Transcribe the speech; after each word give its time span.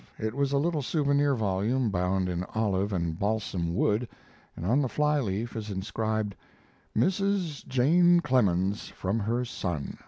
It 0.17 0.33
was 0.33 0.51
a 0.51 0.57
little 0.57 0.81
souvenir 0.81 1.35
volume 1.35 1.91
bound 1.91 2.27
in 2.27 2.43
olive 2.55 2.91
and 2.91 3.19
balsam 3.19 3.75
wood, 3.75 4.07
and 4.55 4.65
on 4.65 4.81
the 4.81 4.89
fly 4.89 5.19
leaf 5.19 5.55
is 5.55 5.69
inscribed: 5.69 6.33
Mrs. 6.97 7.67
Jane 7.67 8.19
Clemens 8.19 8.87
from 8.87 9.19
her 9.19 9.45
son. 9.45 9.99